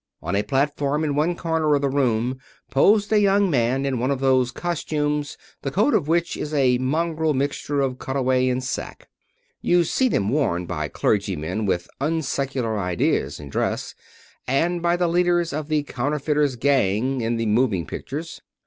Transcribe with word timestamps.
On 0.23 0.35
a 0.35 0.41
platform 0.41 1.03
in 1.03 1.13
one 1.13 1.35
corner 1.35 1.75
of 1.75 1.83
the 1.83 1.87
room 1.87 2.39
posed 2.71 3.13
a 3.13 3.19
young 3.19 3.51
man 3.51 3.85
in 3.85 3.99
one 3.99 4.09
of 4.09 4.19
those 4.19 4.49
costumes 4.49 5.37
the 5.61 5.69
coat 5.69 5.93
of 5.93 6.07
which 6.07 6.35
is 6.35 6.55
a 6.55 6.79
mongrel 6.79 7.35
mixture 7.35 7.81
of 7.81 7.99
cutaway 7.99 8.47
and 8.49 8.63
sack. 8.63 9.09
You 9.61 9.83
see 9.83 10.09
them 10.09 10.29
worn 10.29 10.65
by 10.65 10.87
clergymen 10.87 11.67
with 11.67 11.87
unsecular 11.99 12.79
ideas 12.79 13.39
in 13.39 13.49
dress, 13.49 13.93
and 14.47 14.81
by 14.81 14.95
the 14.97 15.07
leader 15.07 15.39
of 15.51 15.67
the 15.67 15.83
counterfeiters' 15.83 16.55
gang 16.55 17.21
in 17.21 17.35
the 17.37 17.45
moving 17.45 17.85
pictures. 17.85 18.41